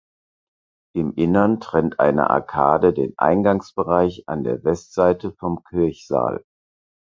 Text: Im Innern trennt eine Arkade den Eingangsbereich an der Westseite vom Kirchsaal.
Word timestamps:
Im 0.95 1.13
Innern 1.13 1.59
trennt 1.59 1.99
eine 1.99 2.31
Arkade 2.31 2.91
den 2.91 3.13
Eingangsbereich 3.19 4.23
an 4.27 4.43
der 4.43 4.63
Westseite 4.63 5.31
vom 5.33 5.63
Kirchsaal. 5.63 6.43